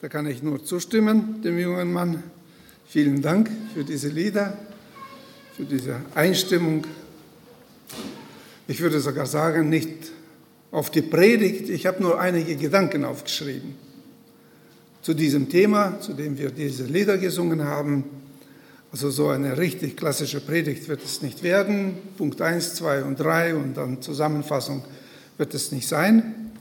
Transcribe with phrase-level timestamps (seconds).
[0.00, 2.22] Da kann ich nur zustimmen, dem jungen Mann.
[2.86, 4.56] Vielen Dank für diese Lieder,
[5.56, 6.86] für diese Einstimmung.
[8.68, 10.12] Ich würde sogar sagen, nicht
[10.70, 13.74] auf die Predigt, ich habe nur einige Gedanken aufgeschrieben
[15.02, 18.04] zu diesem Thema, zu dem wir diese Lieder gesungen haben.
[18.92, 21.94] Also so eine richtig klassische Predigt wird es nicht werden.
[22.16, 24.84] Punkt 1, 2 und 3 und dann Zusammenfassung
[25.38, 26.52] wird es nicht sein.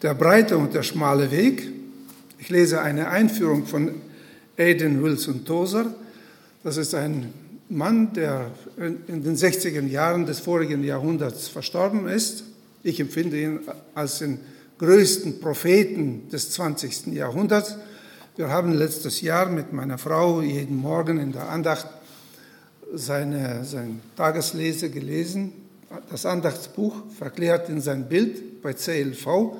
[0.00, 1.77] Der breite und der schmale Weg.
[2.40, 4.00] Ich lese eine Einführung von
[4.56, 5.92] Aidan Wilson Tozer.
[6.62, 7.32] Das ist ein
[7.68, 12.44] Mann, der in den 60er Jahren des vorigen Jahrhunderts verstorben ist.
[12.84, 13.60] Ich empfinde ihn
[13.92, 14.38] als den
[14.78, 17.08] größten Propheten des 20.
[17.08, 17.76] Jahrhunderts.
[18.36, 21.88] Wir haben letztes Jahr mit meiner Frau jeden Morgen in der Andacht
[22.94, 25.52] seine, sein Tageslese gelesen.
[26.08, 29.56] Das Andachtsbuch verklärt in sein Bild bei CLV.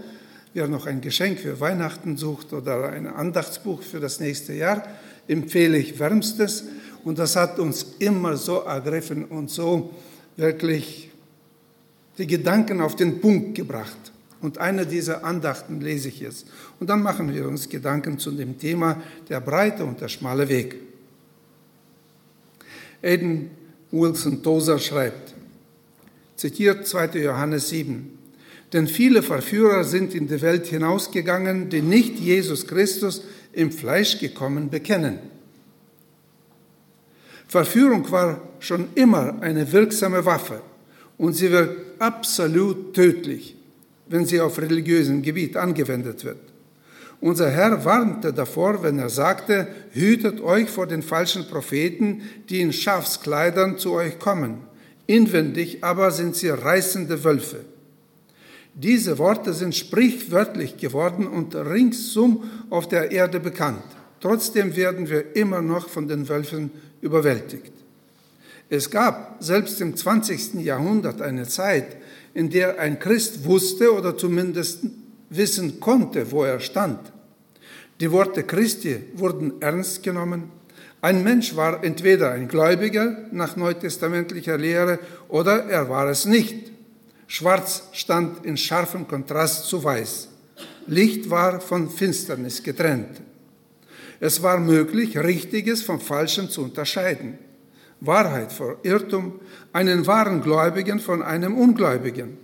[0.55, 4.83] Wer noch ein Geschenk für Weihnachten sucht oder ein Andachtsbuch für das nächste Jahr,
[5.27, 6.65] empfehle ich wärmstes.
[7.05, 9.95] Und das hat uns immer so ergriffen und so
[10.37, 11.11] wirklich
[12.17, 14.13] die Gedanken auf den Punkt gebracht.
[14.41, 16.47] Und eine dieser Andachten lese ich jetzt.
[16.79, 20.77] Und dann machen wir uns Gedanken zu dem Thema der breite und der schmale Weg.
[23.03, 23.51] Aiden
[23.91, 25.35] Wilson Tozer schreibt,
[26.37, 27.19] zitiert 2.
[27.19, 28.18] Johannes 7,
[28.73, 34.71] denn viele Verführer sind in die Welt hinausgegangen, die nicht Jesus Christus im Fleisch gekommen
[34.71, 35.19] bekennen.
[37.47, 40.61] Verführung war schon immer eine wirksame Waffe
[41.17, 43.57] und sie wird absolut tödlich
[44.09, 46.39] wenn sie auf religiösem Gebiet angewendet wird.
[47.21, 52.73] Unser Herr warnte davor, wenn er sagte, hütet euch vor den falschen Propheten, die in
[52.73, 54.59] Schafskleidern zu euch kommen.
[55.07, 57.65] Inwendig aber sind sie reißende Wölfe.
[58.79, 63.83] Diese Worte sind sprichwörtlich geworden und ringsum auf der Erde bekannt.
[64.21, 66.71] Trotzdem werden wir immer noch von den Wölfen
[67.01, 67.73] überwältigt.
[68.71, 70.55] Es gab selbst im 20.
[70.65, 71.97] Jahrhundert eine Zeit,
[72.35, 74.85] in der ein Christ wusste oder zumindest
[75.29, 77.01] wissen konnte, wo er stand.
[77.99, 80.53] Die Worte Christi wurden ernst genommen.
[81.01, 86.78] Ein Mensch war entweder ein Gläubiger nach neutestamentlicher Lehre oder er war es nicht.
[87.31, 90.29] Schwarz stand in scharfem Kontrast zu Weiß.
[90.87, 93.21] Licht war von Finsternis getrennt.
[94.19, 97.39] Es war möglich, Richtiges vom Falschen zu unterscheiden.
[98.01, 99.41] Wahrheit vor Irrtum,
[99.75, 102.39] einen wahren Gläubigen von einem Ungläubigen.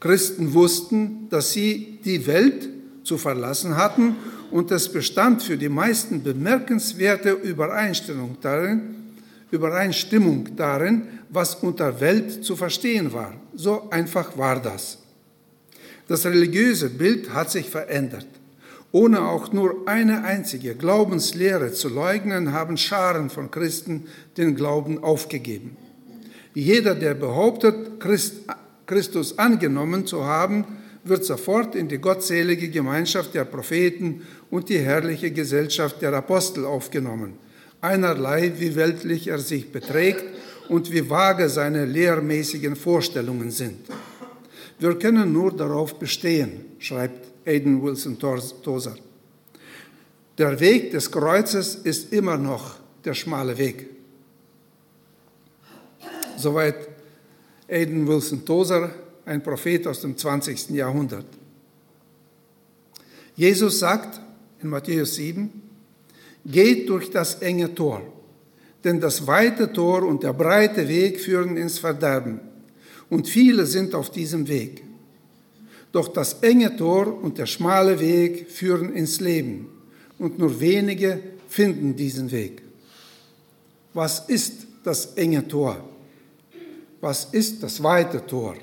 [0.00, 2.70] Christen wussten, dass sie die Welt
[3.04, 4.16] zu verlassen hatten
[4.50, 9.05] und es bestand für die meisten bemerkenswerte Übereinstimmung darin,
[9.50, 13.34] Übereinstimmung darin, was unter Welt zu verstehen war.
[13.54, 14.98] So einfach war das.
[16.08, 18.26] Das religiöse Bild hat sich verändert.
[18.92, 24.06] Ohne auch nur eine einzige Glaubenslehre zu leugnen, haben Scharen von Christen
[24.36, 25.76] den Glauben aufgegeben.
[26.54, 28.36] Jeder, der behauptet, Christ,
[28.86, 30.64] Christus angenommen zu haben,
[31.04, 37.34] wird sofort in die gottselige Gemeinschaft der Propheten und die herrliche Gesellschaft der Apostel aufgenommen.
[37.86, 40.24] Einerlei, wie weltlich er sich beträgt
[40.68, 43.86] und wie vage seine lehrmäßigen Vorstellungen sind.
[44.80, 48.96] Wir können nur darauf bestehen, schreibt Aidan Wilson Tozer.
[50.36, 52.74] Der Weg des Kreuzes ist immer noch
[53.04, 53.86] der schmale Weg.
[56.36, 56.88] Soweit
[57.68, 58.90] Aidan Wilson Tozer,
[59.24, 60.70] ein Prophet aus dem 20.
[60.70, 61.26] Jahrhundert.
[63.36, 64.20] Jesus sagt
[64.60, 65.65] in Matthäus 7,
[66.46, 68.02] geht durch das enge Tor,
[68.84, 72.40] denn das weite Tor und der breite Weg führen ins Verderben,
[73.10, 74.82] und viele sind auf diesem Weg.
[75.92, 79.68] Doch das enge Tor und der schmale Weg führen ins Leben
[80.18, 82.62] und nur wenige finden diesen Weg.
[83.94, 85.82] Was ist das enge Tor?
[87.00, 88.56] Was ist das weite Tor?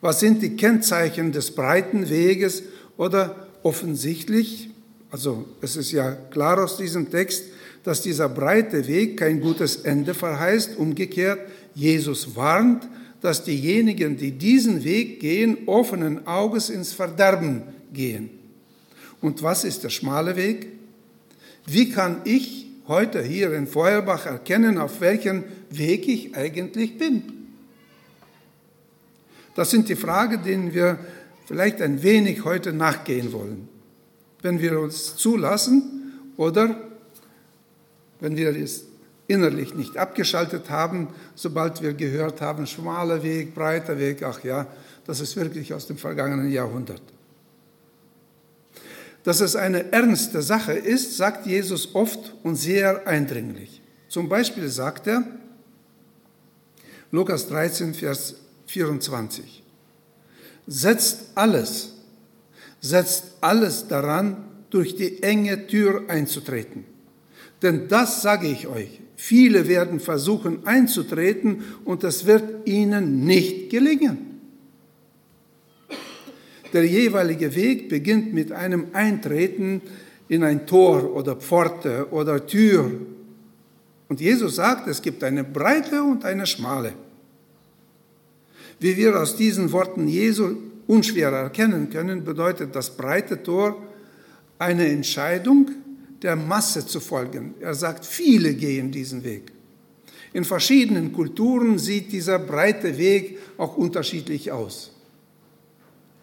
[0.00, 2.62] Was sind die Kennzeichen des breiten Weges
[2.96, 4.70] oder offensichtlich,
[5.14, 7.44] also es ist ja klar aus diesem Text,
[7.84, 10.76] dass dieser breite Weg kein gutes Ende verheißt.
[10.76, 11.38] Umgekehrt,
[11.72, 12.88] Jesus warnt,
[13.20, 17.62] dass diejenigen, die diesen Weg gehen, offenen Auges ins Verderben
[17.92, 18.28] gehen.
[19.20, 20.66] Und was ist der schmale Weg?
[21.64, 27.22] Wie kann ich heute hier in Feuerbach erkennen, auf welchem Weg ich eigentlich bin?
[29.54, 30.98] Das sind die Fragen, denen wir
[31.46, 33.73] vielleicht ein wenig heute nachgehen wollen.
[34.44, 36.76] Wenn wir uns zulassen oder
[38.20, 38.84] wenn wir es
[39.26, 44.66] innerlich nicht abgeschaltet haben, sobald wir gehört haben, schmaler Weg, breiter Weg, ach ja,
[45.06, 47.00] das ist wirklich aus dem vergangenen Jahrhundert.
[49.22, 53.80] Dass es eine ernste Sache ist, sagt Jesus oft und sehr eindringlich.
[54.10, 55.24] Zum Beispiel sagt er,
[57.10, 58.34] Lukas 13, Vers
[58.66, 59.62] 24,
[60.66, 61.93] setzt alles,
[62.84, 64.36] setzt alles daran,
[64.68, 66.84] durch die enge Tür einzutreten.
[67.62, 74.38] Denn das sage ich euch, viele werden versuchen einzutreten und es wird ihnen nicht gelingen.
[76.74, 79.80] Der jeweilige Weg beginnt mit einem Eintreten
[80.28, 82.90] in ein Tor oder Pforte oder Tür.
[84.08, 86.92] Und Jesus sagt, es gibt eine breite und eine schmale.
[88.78, 93.82] Wie wir aus diesen Worten Jesu unschwer erkennen können, bedeutet das breite Tor
[94.58, 95.70] eine Entscheidung,
[96.22, 97.54] der Masse zu folgen.
[97.60, 99.52] Er sagt, viele gehen diesen Weg.
[100.32, 104.94] In verschiedenen Kulturen sieht dieser breite Weg auch unterschiedlich aus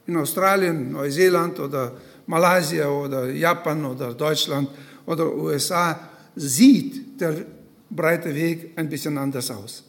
[0.08, 1.94] in Australien, Neuseeland oder
[2.28, 4.70] Malaysia oder Japan oder Deutschland
[5.06, 6.00] oder USA
[6.36, 7.46] sieht der
[7.90, 9.84] breite Weg ein bisschen anders aus.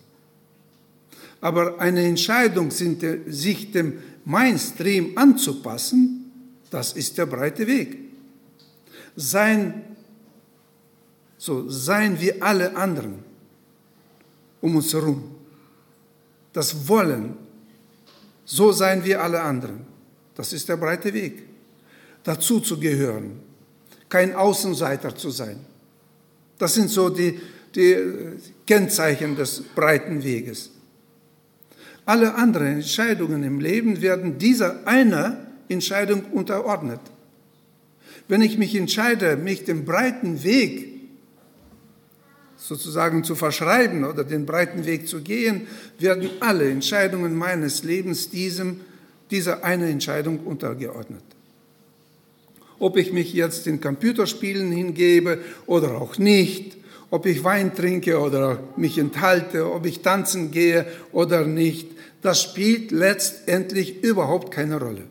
[1.40, 6.30] Aber eine Entscheidung, sich dem Mainstream anzupassen,
[6.70, 7.98] das ist der breite Weg.
[9.16, 9.96] Sein,
[11.36, 13.32] so seien wir alle anderen
[14.62, 15.34] um uns herum.
[16.52, 17.36] Das Wollen,
[18.44, 19.84] so seien wir alle anderen.
[20.34, 21.42] Das ist der breite Weg.
[22.24, 23.40] Dazu zu gehören,
[24.08, 25.58] kein Außenseiter zu sein.
[26.56, 27.40] Das sind so die,
[27.74, 27.96] die
[28.66, 30.70] Kennzeichen des breiten Weges.
[32.04, 35.38] Alle anderen Entscheidungen im Leben werden dieser einer
[35.68, 37.00] Entscheidung unterordnet.
[38.28, 40.88] Wenn ich mich entscheide, mich dem breiten Weg
[42.56, 45.66] sozusagen zu verschreiben oder den breiten Weg zu gehen,
[45.98, 48.80] werden alle Entscheidungen meines Lebens diesem
[49.30, 51.22] dieser eine Entscheidung untergeordnet.
[52.78, 56.76] Ob ich mich jetzt in Computerspielen hingebe oder auch nicht,
[57.12, 61.90] ob ich Wein trinke oder mich enthalte, ob ich tanzen gehe oder nicht,
[62.22, 65.02] das spielt letztendlich überhaupt keine Rolle.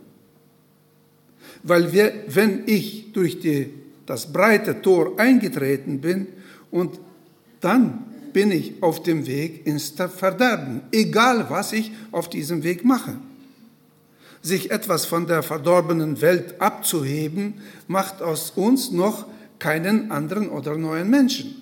[1.62, 3.70] Weil wir, wenn ich durch die,
[4.08, 6.26] das breite Tor eingetreten bin
[6.72, 7.00] und
[7.60, 8.04] dann
[8.34, 13.16] bin ich auf dem Weg ins Verderben, egal was ich auf diesem Weg mache.
[14.42, 19.28] Sich etwas von der verdorbenen Welt abzuheben, macht aus uns noch
[19.60, 21.61] keinen anderen oder neuen Menschen.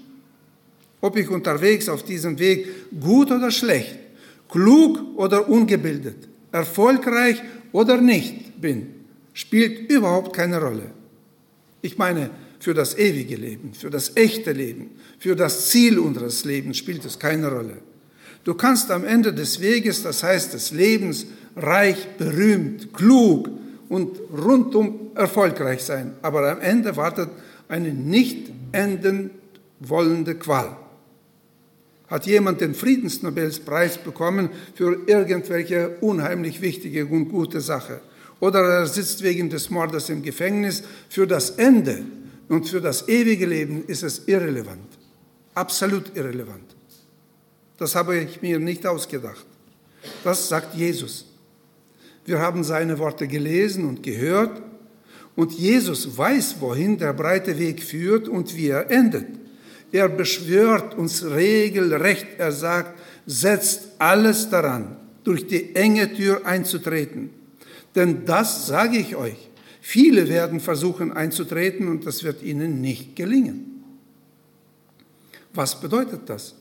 [1.01, 2.68] Ob ich unterwegs auf diesem Weg
[3.00, 3.98] gut oder schlecht,
[4.50, 7.42] klug oder ungebildet, erfolgreich
[7.72, 8.88] oder nicht bin,
[9.34, 10.92] spielt überhaupt keine Rolle.
[11.81, 12.30] Ich meine,
[12.60, 17.18] für das ewige Leben, für das echte Leben, für das Ziel unseres Lebens spielt es
[17.18, 17.78] keine Rolle.
[18.44, 21.25] Du kannst am Ende des Weges, das heißt des Lebens,
[21.56, 23.50] reich, berühmt, klug
[23.88, 26.13] und rundum erfolgreich sein.
[26.22, 27.30] Aber am Ende wartet
[27.68, 29.31] eine nicht enden
[29.80, 30.75] wollende Qual.
[32.10, 38.02] Hat jemand den Friedensnobelspreis bekommen für irgendwelche unheimlich wichtige und gute Sache?
[38.40, 40.84] Oder er sitzt wegen des Mordes im Gefängnis.
[41.10, 42.04] Für das Ende
[42.48, 44.88] und für das ewige Leben ist es irrelevant.
[45.54, 46.76] Absolut irrelevant.
[47.78, 49.46] Das habe ich mir nicht ausgedacht.
[50.24, 51.26] Das sagt Jesus.
[52.26, 54.62] Wir haben seine Worte gelesen und gehört.
[55.36, 59.39] Und Jesus weiß, wohin der breite Weg führt und wie er endet.
[59.92, 62.28] Er beschwört uns regelrecht.
[62.38, 67.30] Er sagt, setzt alles daran, durch die enge Tür einzutreten.
[67.96, 69.50] Denn das sage ich euch.
[69.81, 73.84] Viele werden versuchen einzutreten und das wird ihnen nicht gelingen.
[75.54, 76.54] Was bedeutet das?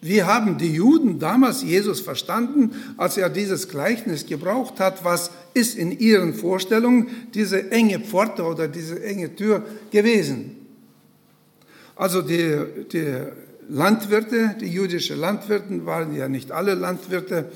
[0.00, 5.02] Wie haben die Juden damals Jesus verstanden, als er dieses Gleichnis gebraucht hat?
[5.02, 10.63] Was ist in ihren Vorstellungen diese enge Pforte oder diese enge Tür gewesen?
[11.96, 13.18] Also die, die
[13.68, 17.46] Landwirte, die jüdischen Landwirte waren ja nicht alle Landwirte.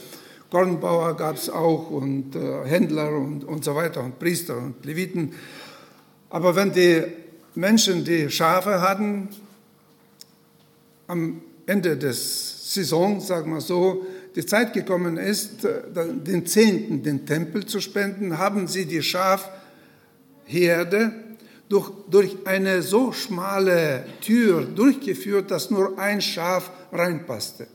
[0.50, 5.34] Kornbauer gab es auch und äh, Händler und, und so weiter und Priester und Leviten.
[6.30, 7.02] Aber wenn die
[7.54, 9.28] Menschen die Schafe hatten,
[11.06, 17.26] am Ende des Saison, sagen wir so, die Zeit gekommen ist, äh, den Zehnten den
[17.26, 19.50] Tempel zu spenden, haben sie die Schafherde
[21.68, 27.66] durch, durch eine so schmale Tür durchgeführt, dass nur ein Schaf reinpasste.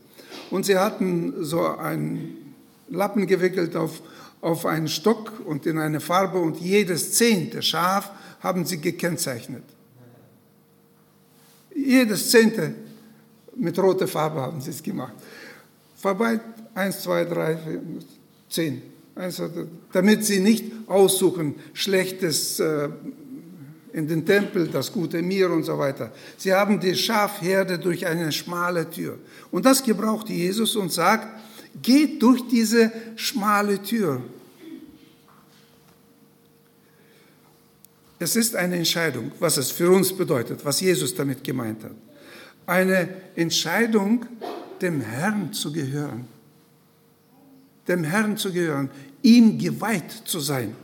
[0.50, 2.54] Und sie hatten so einen
[2.88, 4.02] Lappen gewickelt auf,
[4.40, 8.10] auf einen Stock und in eine Farbe und jedes zehnte Schaf
[8.40, 9.64] haben sie gekennzeichnet.
[11.74, 12.74] Jedes zehnte
[13.56, 15.14] mit roter Farbe haben sie es gemacht.
[15.96, 16.40] Vorbei,
[16.74, 17.80] eins, zwei, drei, vier,
[18.48, 18.82] zehn.
[19.14, 19.48] Also,
[19.92, 22.88] damit sie nicht aussuchen, schlechtes äh,
[23.94, 26.12] in den Tempel, das gute Mir und so weiter.
[26.36, 29.18] Sie haben die Schafherde durch eine schmale Tür.
[29.52, 31.28] Und das gebraucht Jesus und sagt,
[31.80, 34.20] geht durch diese schmale Tür.
[38.18, 41.94] Es ist eine Entscheidung, was es für uns bedeutet, was Jesus damit gemeint hat.
[42.66, 44.26] Eine Entscheidung,
[44.80, 46.26] dem Herrn zu gehören.
[47.86, 48.90] Dem Herrn zu gehören,
[49.22, 50.74] ihm geweiht zu sein.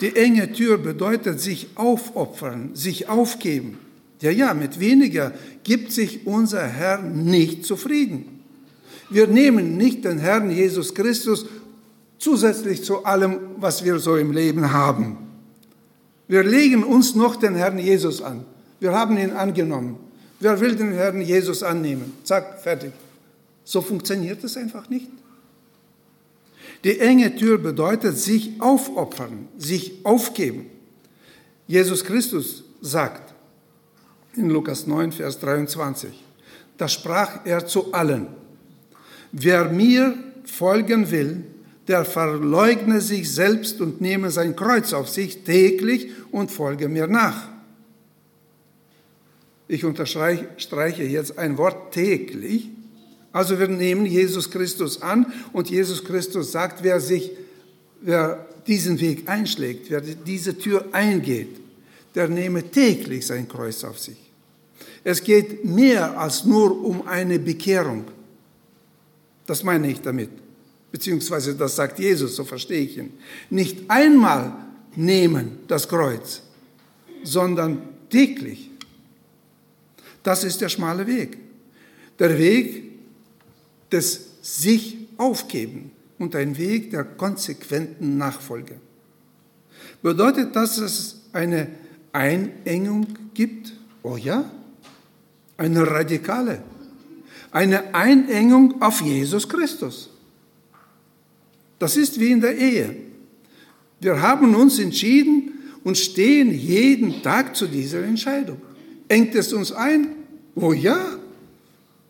[0.00, 3.78] Die enge Tür bedeutet sich aufopfern, sich aufgeben.
[4.20, 5.32] Ja, ja, mit weniger
[5.64, 8.40] gibt sich unser Herr nicht zufrieden.
[9.10, 11.46] Wir nehmen nicht den Herrn Jesus Christus
[12.18, 15.16] zusätzlich zu allem, was wir so im Leben haben.
[16.28, 18.44] Wir legen uns noch den Herrn Jesus an.
[18.78, 19.96] Wir haben ihn angenommen.
[20.38, 22.14] Wer will den Herrn Jesus annehmen?
[22.24, 22.92] Zack, fertig.
[23.64, 25.08] So funktioniert es einfach nicht.
[26.84, 30.66] Die enge Tür bedeutet sich aufopfern, sich aufgeben.
[31.66, 33.34] Jesus Christus sagt
[34.34, 36.10] in Lukas 9, Vers 23,
[36.78, 38.28] da sprach er zu allen,
[39.32, 41.44] wer mir folgen will,
[41.86, 47.48] der verleugne sich selbst und nehme sein Kreuz auf sich täglich und folge mir nach.
[49.68, 52.70] Ich unterstreiche jetzt ein Wort täglich,
[53.32, 57.30] also wir nehmen Jesus Christus an und Jesus Christus sagt, wer sich,
[58.00, 61.60] wer diesen Weg einschlägt, wer diese Tür eingeht,
[62.14, 64.18] der nehme täglich sein Kreuz auf sich.
[65.04, 68.04] Es geht mehr als nur um eine Bekehrung.
[69.46, 70.30] Das meine ich damit.
[70.92, 73.12] Beziehungsweise das sagt Jesus, so verstehe ich ihn.
[73.48, 74.52] Nicht einmal
[74.96, 76.42] nehmen das Kreuz,
[77.22, 78.70] sondern täglich.
[80.22, 81.38] Das ist der schmale Weg.
[82.18, 82.89] Der Weg
[83.92, 88.76] des sich aufgeben und ein Weg der konsequenten Nachfolge.
[90.02, 91.68] Bedeutet das, dass es eine
[92.12, 93.72] Einengung gibt?
[94.02, 94.50] Oh ja,
[95.56, 96.62] eine radikale.
[97.50, 100.10] Eine Einengung auf Jesus Christus.
[101.78, 102.96] Das ist wie in der Ehe.
[104.00, 108.60] Wir haben uns entschieden und stehen jeden Tag zu dieser Entscheidung.
[109.08, 110.08] Engt es uns ein?
[110.54, 111.18] Oh ja.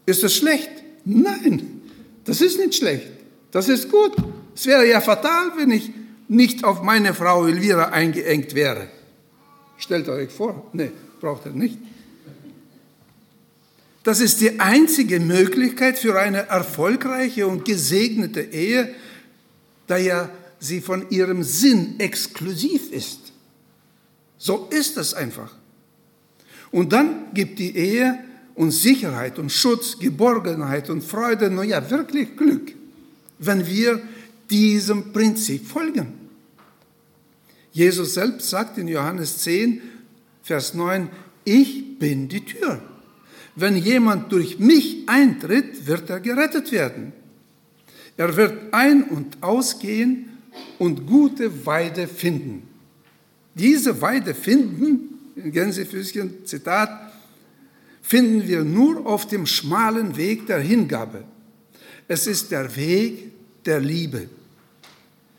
[0.06, 0.70] Ist es schlecht?
[1.04, 1.82] Nein,
[2.24, 3.08] das ist nicht schlecht.
[3.50, 4.12] Das ist gut.
[4.54, 5.90] Es wäre ja fatal, wenn ich
[6.28, 8.88] nicht auf meine Frau Elvira eingeengt wäre.
[9.78, 10.70] Stellt euch vor.
[10.72, 11.78] Nee, braucht er nicht.
[14.02, 18.94] Das ist die einzige Möglichkeit für eine erfolgreiche und gesegnete Ehe,
[19.86, 23.32] da ja sie von ihrem Sinn exklusiv ist.
[24.38, 25.54] So ist es einfach.
[26.70, 28.18] Und dann gibt die Ehe
[28.60, 32.74] und Sicherheit und Schutz, Geborgenheit und Freude, nur ja, wirklich Glück,
[33.38, 34.02] wenn wir
[34.50, 36.12] diesem Prinzip folgen.
[37.72, 39.80] Jesus selbst sagt in Johannes 10,
[40.42, 41.08] Vers 9,
[41.46, 42.82] ich bin die Tür.
[43.56, 47.14] Wenn jemand durch mich eintritt, wird er gerettet werden.
[48.18, 50.36] Er wird ein- und ausgehen
[50.78, 52.64] und gute Weide finden.
[53.54, 57.09] Diese Weide finden, in Gänsefüßchen, Zitat,
[58.02, 61.24] finden wir nur auf dem schmalen Weg der Hingabe.
[62.08, 63.32] Es ist der Weg
[63.64, 64.28] der Liebe.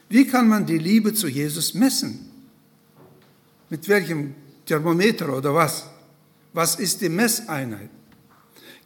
[0.10, 2.30] Wie kann man die Liebe zu Jesus messen?
[3.70, 5.86] Mit welchem Thermometer oder was?
[6.54, 7.90] Was ist die Messeinheit?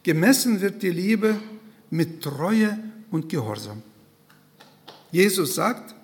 [0.02, 1.36] Gemessen wird die Liebe
[1.90, 2.78] mit Treue
[3.10, 3.82] und Gehorsam.
[5.10, 5.94] Jesus sagt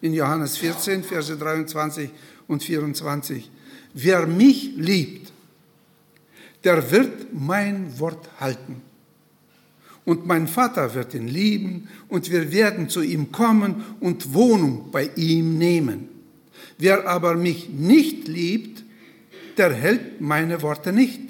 [0.00, 2.10] in Johannes 14, Verse 23
[2.48, 3.50] und 24,
[3.94, 5.32] wer mich liebt,
[6.66, 8.82] der wird mein Wort halten.
[10.04, 15.08] Und mein Vater wird ihn lieben und wir werden zu ihm kommen und Wohnung bei
[15.14, 16.08] ihm nehmen.
[16.76, 18.82] Wer aber mich nicht liebt,
[19.56, 21.20] der hält meine Worte nicht.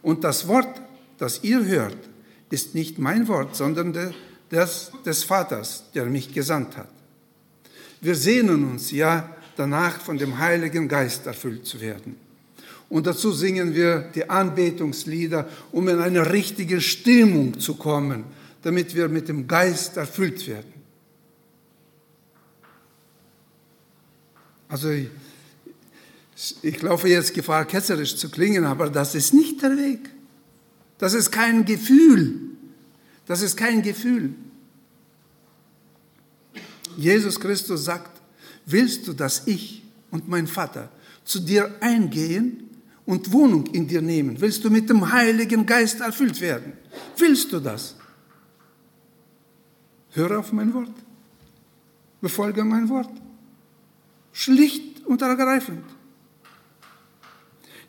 [0.00, 0.80] Und das Wort,
[1.18, 1.98] das ihr hört,
[2.48, 4.14] ist nicht mein Wort, sondern
[4.48, 6.90] das des Vaters, der mich gesandt hat.
[8.00, 12.23] Wir sehnen uns ja danach, von dem Heiligen Geist erfüllt zu werden.
[12.88, 18.24] Und dazu singen wir die Anbetungslieder, um in eine richtige Stimmung zu kommen,
[18.62, 20.72] damit wir mit dem Geist erfüllt werden.
[24.68, 25.08] Also ich,
[26.62, 30.10] ich laufe jetzt Gefahr, ketzerisch zu klingen, aber das ist nicht der Weg.
[30.98, 32.40] Das ist kein Gefühl.
[33.26, 34.34] Das ist kein Gefühl.
[36.96, 38.20] Jesus Christus sagt,
[38.66, 40.90] willst du, dass ich und mein Vater
[41.24, 42.70] zu dir eingehen
[43.06, 44.40] und Wohnung in dir nehmen?
[44.40, 46.72] Willst du mit dem Heiligen Geist erfüllt werden?
[47.16, 47.96] Willst du das?
[50.10, 50.92] Höre auf mein Wort.
[52.20, 53.10] Befolge mein Wort.
[54.32, 55.84] Schlicht und ergreifend.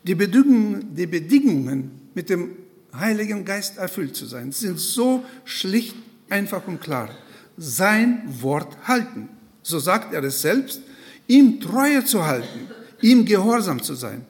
[0.06, 2.56] die Bedingungen, die Bedingungen mit dem
[2.94, 5.96] Heiligen Geist erfüllt zu sein, sind so schlicht,
[6.30, 7.10] einfach und klar.
[7.56, 9.28] Sein Wort halten.
[9.62, 10.80] So sagt er es selbst,
[11.26, 12.68] ihm Treue zu halten,
[13.00, 14.24] ihm gehorsam zu sein.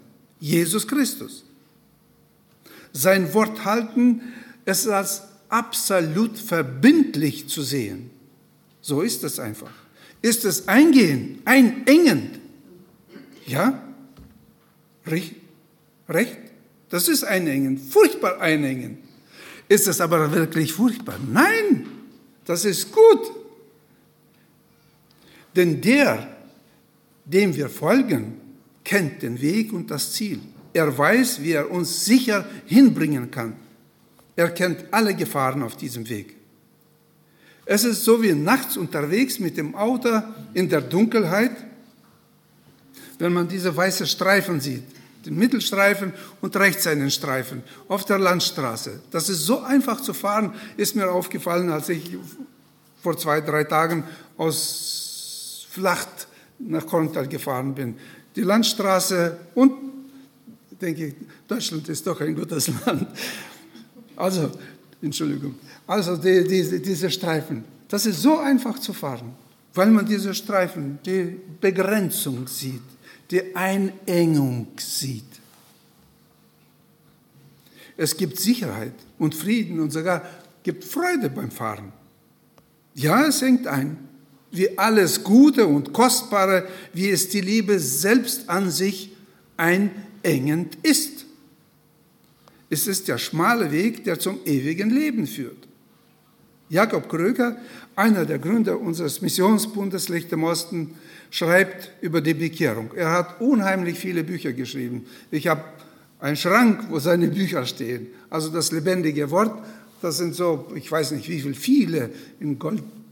[0.46, 1.44] Jesus Christus.
[2.92, 4.20] Sein Wort halten,
[4.64, 8.10] es als absolut verbindlich zu sehen.
[8.80, 9.72] So ist es einfach.
[10.22, 12.38] Ist es eingehend, einengend?
[13.46, 13.82] Ja?
[15.04, 15.34] Recht?
[16.08, 16.38] Recht?
[16.90, 18.98] Das ist einengend, furchtbar einengend.
[19.68, 21.18] Ist es aber wirklich furchtbar?
[21.28, 21.86] Nein,
[22.44, 23.32] das ist gut.
[25.56, 26.36] Denn der,
[27.24, 28.45] dem wir folgen,
[28.86, 30.40] kennt den Weg und das Ziel.
[30.72, 33.54] Er weiß, wie er uns sicher hinbringen kann.
[34.36, 36.36] Er kennt alle Gefahren auf diesem Weg.
[37.64, 40.22] Es ist so wie nachts unterwegs mit dem Auto
[40.54, 41.50] in der Dunkelheit,
[43.18, 44.84] wenn man diese weißen Streifen sieht,
[45.24, 49.00] den Mittelstreifen und rechts einen Streifen auf der Landstraße.
[49.10, 52.16] Das ist so einfach zu fahren, ist mir aufgefallen, als ich
[53.02, 54.04] vor zwei, drei Tagen
[54.36, 56.28] aus Flacht
[56.58, 57.96] nach Korntal gefahren bin.
[58.36, 59.72] Die Landstraße und
[60.80, 61.14] denke ich,
[61.48, 63.08] Deutschland ist doch ein gutes Land.
[64.14, 64.50] Also,
[65.00, 65.54] Entschuldigung.
[65.86, 69.34] Also die, die, diese Streifen, das ist so einfach zu fahren,
[69.74, 72.82] weil man diese Streifen, die Begrenzung sieht,
[73.30, 75.24] die Einengung sieht.
[77.96, 80.22] Es gibt Sicherheit und Frieden und sogar
[80.62, 81.92] gibt Freude beim Fahren.
[82.94, 83.96] Ja, es hängt ein,
[84.50, 89.12] wie alles Gute und Kostbare, wie es die Liebe selbst an sich
[89.56, 91.26] einengend ist.
[92.68, 95.66] Es ist der schmale Weg, der zum ewigen Leben führt.
[96.68, 97.56] Jakob Kröger,
[97.94, 100.94] einer der Gründer unseres Missionsbundes Licht im Osten,
[101.30, 102.90] schreibt über die Bekehrung.
[102.94, 105.06] Er hat unheimlich viele Bücher geschrieben.
[105.30, 105.62] Ich habe
[106.18, 108.08] einen Schrank, wo seine Bücher stehen.
[108.30, 109.62] Also das lebendige Wort,
[110.02, 112.58] das sind so, ich weiß nicht wie viel, viele in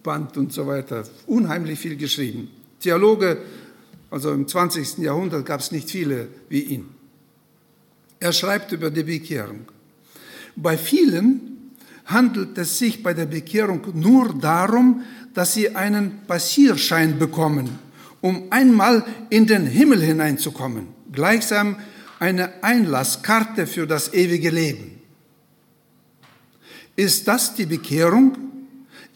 [0.05, 1.05] Goldband und so weiter.
[1.27, 2.51] Unheimlich viel geschrieben.
[2.79, 3.39] Theologe,
[4.11, 4.99] also im 20.
[4.99, 6.89] Jahrhundert gab es nicht viele wie ihn.
[8.21, 9.61] Er schreibt über die Bekehrung.
[10.57, 11.73] Bei vielen
[12.05, 17.79] handelt es sich bei der Bekehrung nur darum, dass sie einen Passierschein bekommen,
[18.21, 21.77] um einmal in den Himmel hineinzukommen, gleichsam
[22.19, 25.01] eine Einlasskarte für das ewige Leben.
[26.95, 28.54] Ist das die Bekehrung?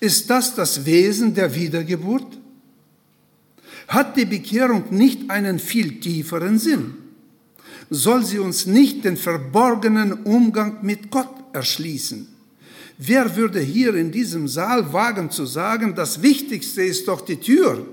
[0.01, 2.39] Ist das das Wesen der Wiedergeburt?
[3.89, 6.95] Hat die Bekehrung nicht einen viel tieferen Sinn?
[7.91, 12.29] soll sie uns nicht den verborgenen Umgang mit Gott erschließen.
[12.99, 17.87] Wer würde hier in diesem Saal wagen zu sagen, das Wichtigste ist doch die Tür?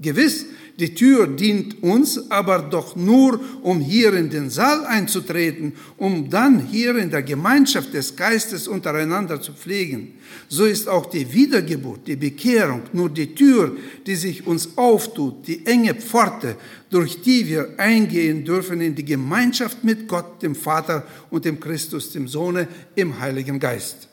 [0.00, 0.46] Gewiss,
[0.78, 6.66] die Tür dient uns aber doch nur, um hier in den Saal einzutreten, um dann
[6.66, 10.14] hier in der Gemeinschaft des Geistes untereinander zu pflegen.
[10.48, 15.64] So ist auch die Wiedergeburt, die Bekehrung nur die Tür, die sich uns auftut, die
[15.64, 16.56] enge Pforte,
[16.90, 22.10] durch die wir eingehen dürfen in die Gemeinschaft mit Gott, dem Vater und dem Christus,
[22.10, 24.08] dem Sohne, im Heiligen Geist.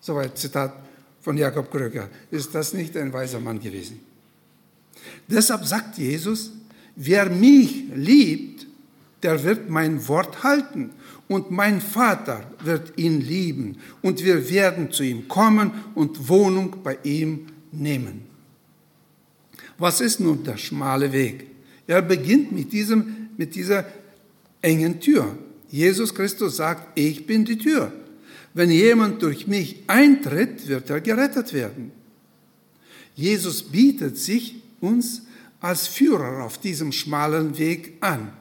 [0.00, 0.74] Soweit Zitat
[1.20, 2.08] von Jakob Kröger.
[2.30, 4.00] Ist das nicht ein weiser Mann gewesen?
[5.28, 6.52] Deshalb sagt Jesus,
[6.96, 8.66] wer mich liebt,
[9.22, 10.90] der wird mein Wort halten
[11.28, 16.98] und mein Vater wird ihn lieben und wir werden zu ihm kommen und Wohnung bei
[17.04, 18.22] ihm nehmen.
[19.78, 21.46] Was ist nun der schmale Weg?
[21.86, 23.86] Er beginnt mit, diesem, mit dieser
[24.62, 25.36] engen Tür.
[25.70, 27.92] Jesus Christus sagt, ich bin die Tür.
[28.52, 31.92] Wenn jemand durch mich eintritt, wird er gerettet werden.
[33.14, 35.22] Jesus bietet sich uns
[35.60, 38.32] als Führer auf diesem schmalen Weg an.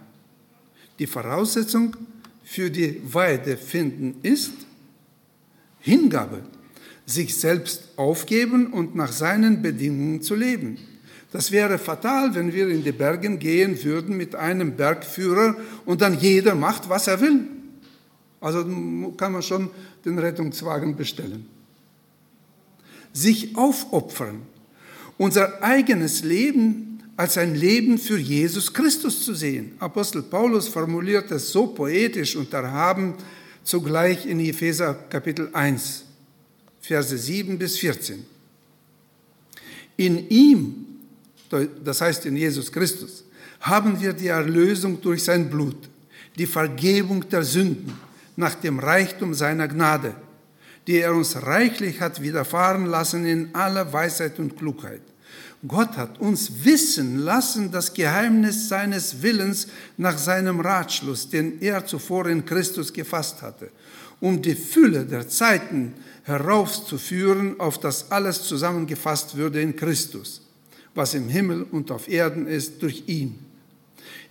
[1.00, 1.96] Die Voraussetzung
[2.44, 4.54] für die Weide finden ist
[5.80, 6.44] Hingabe,
[7.06, 10.78] sich selbst aufgeben und nach seinen Bedingungen zu leben.
[11.32, 16.20] Das wäre fatal, wenn wir in die Bergen gehen würden mit einem Bergführer und dann
[16.20, 17.48] jeder macht, was er will.
[18.42, 18.64] Also
[19.16, 19.70] kann man schon
[20.06, 21.46] den Rettungswagen bestellen.
[23.14, 24.42] Sich aufopfern,
[25.20, 29.74] unser eigenes Leben als ein Leben für Jesus Christus zu sehen.
[29.80, 33.16] Apostel Paulus formuliert es so poetisch und erhaben
[33.62, 36.06] zugleich in Epheser Kapitel 1,
[36.82, 38.26] Verse 7 bis 14.
[39.98, 40.86] In ihm,
[41.84, 43.26] das heißt in Jesus Christus,
[43.60, 45.90] haben wir die Erlösung durch sein Blut,
[46.38, 47.94] die Vergebung der Sünden
[48.38, 50.16] nach dem Reichtum seiner Gnade,
[50.90, 55.04] die er uns reichlich hat widerfahren lassen in aller Weisheit und Klugheit,
[55.68, 62.26] Gott hat uns wissen lassen das Geheimnis seines Willens nach seinem Ratschluss, den er zuvor
[62.26, 63.70] in Christus gefasst hatte,
[64.20, 70.42] um die Fülle der Zeiten heraufzuführen, auf das alles zusammengefasst würde in Christus,
[70.96, 73.38] was im Himmel und auf Erden ist, durch ihn.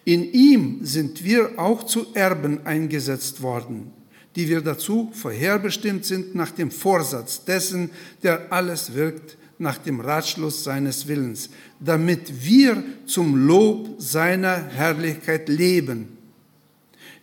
[0.05, 3.93] In ihm sind wir auch zu Erben eingesetzt worden,
[4.39, 7.91] die wir dazu vorherbestimmt sind nach dem Vorsatz dessen,
[8.23, 16.17] der alles wirkt, nach dem Ratschluss seines Willens, damit wir zum Lob seiner Herrlichkeit leben,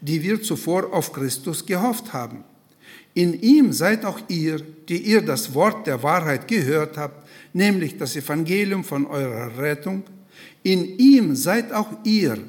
[0.01, 2.43] die wir zuvor auf Christus gehofft haben.
[3.13, 8.17] In ihm seid auch ihr, die ihr das Wort der Wahrheit gehört habt, nämlich das
[8.17, 10.03] Evangelium von eurer Rettung.
[10.63, 12.39] In ihm seid auch ihr,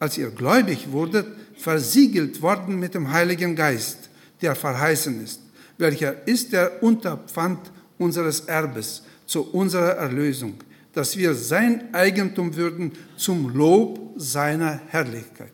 [0.00, 4.07] als ihr gläubig wurdet, versiegelt worden mit dem Heiligen Geist,
[4.40, 5.40] der verheißen ist,
[5.78, 7.58] welcher ist der Unterpfand
[7.98, 10.54] unseres Erbes zu unserer Erlösung,
[10.92, 15.52] dass wir sein Eigentum würden zum Lob seiner Herrlichkeit.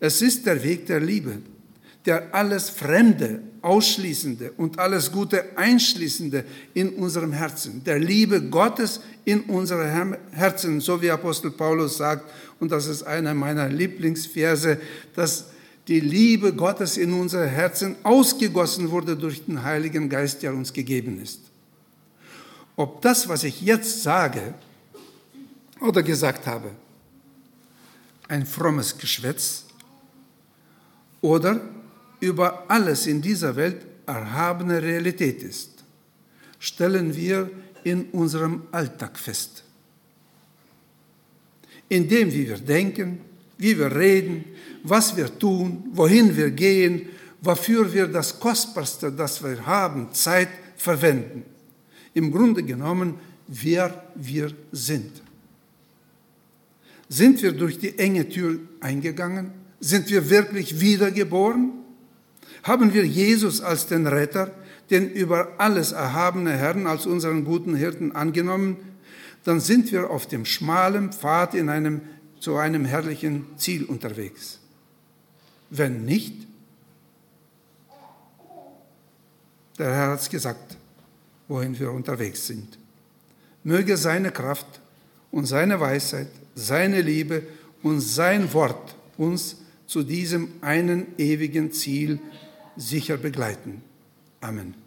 [0.00, 1.38] Es ist der Weg der Liebe,
[2.04, 9.40] der alles Fremde, Ausschließende und alles Gute Einschließende in unserem Herzen, der Liebe Gottes in
[9.42, 14.78] unserem Herzen, so wie Apostel Paulus sagt, und das ist einer meiner Lieblingsverse,
[15.16, 15.46] dass
[15.88, 21.20] die Liebe Gottes in unser Herzen ausgegossen wurde durch den Heiligen Geist, der uns gegeben
[21.22, 21.40] ist.
[22.74, 24.54] Ob das, was ich jetzt sage
[25.80, 26.70] oder gesagt habe,
[28.28, 29.64] ein frommes Geschwätz
[31.20, 31.60] oder
[32.20, 35.84] über alles in dieser Welt erhabene Realität ist,
[36.58, 37.50] stellen wir
[37.84, 39.62] in unserem Alltag fest.
[41.88, 43.20] In dem, wie wir denken,
[43.58, 44.44] wie wir reden,
[44.88, 47.08] was wir tun, wohin wir gehen,
[47.40, 51.44] wofür wir das Kostbarste, das wir haben, Zeit verwenden.
[52.14, 53.14] Im Grunde genommen,
[53.46, 55.22] wer wir sind.
[57.08, 59.52] Sind wir durch die enge Tür eingegangen?
[59.80, 61.72] Sind wir wirklich wiedergeboren?
[62.62, 64.50] Haben wir Jesus als den Retter,
[64.90, 68.76] den über alles erhabene Herrn als unseren guten Hirten angenommen,
[69.44, 72.00] dann sind wir auf dem schmalen Pfad in einem,
[72.40, 74.58] zu einem herrlichen Ziel unterwegs.
[75.70, 76.46] Wenn nicht,
[79.78, 80.76] der Herr hat es gesagt,
[81.48, 82.78] wohin wir unterwegs sind.
[83.64, 84.80] Möge seine Kraft
[85.30, 87.42] und seine Weisheit, seine Liebe
[87.82, 92.18] und sein Wort uns zu diesem einen ewigen Ziel
[92.76, 93.82] sicher begleiten.
[94.40, 94.85] Amen.